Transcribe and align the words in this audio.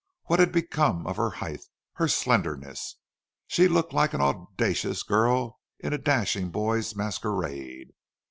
What 0.23 0.39
had 0.39 0.51
become 0.51 1.05
of 1.05 1.17
her 1.17 1.29
height, 1.29 1.61
her 1.93 2.07
slenderness? 2.07 2.95
She 3.45 3.67
looked 3.67 3.93
like 3.93 4.15
an 4.15 4.21
audacious 4.21 5.03
girl 5.03 5.59
in 5.77 5.93
a 5.93 5.99
dashing 5.99 6.49
boy 6.49 6.81
masquerade. 6.95 7.91